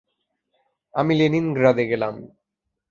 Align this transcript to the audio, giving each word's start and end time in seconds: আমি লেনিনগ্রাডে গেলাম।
আমি 0.93 1.13
লেনিনগ্রাডে 1.15 1.83
গেলাম। 1.91 2.15